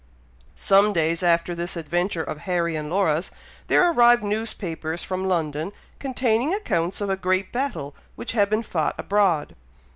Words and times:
Some 0.55 0.93
days 0.93 1.21
after 1.21 1.53
this 1.53 1.77
adventure 1.77 2.23
of 2.23 2.39
Harry 2.49 2.75
and 2.75 2.89
Laura's, 2.89 3.29
there 3.67 3.87
arrived 3.91 4.23
newspapers 4.23 5.03
from 5.03 5.27
London 5.27 5.71
containing 5.99 6.55
accounts 6.55 7.01
of 7.01 7.11
a 7.11 7.15
great 7.15 7.51
battle 7.51 7.93
which 8.15 8.31
had 8.31 8.49
been 8.49 8.63
fought 8.63 8.95
abroad. 8.97 9.55